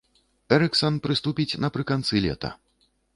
Эрыксан 0.55 0.95
прыступіць 1.03 1.59
напрыканцы 1.65 2.13
лета. 2.25 2.49